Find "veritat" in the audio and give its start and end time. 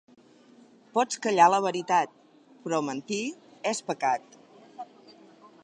1.65-2.15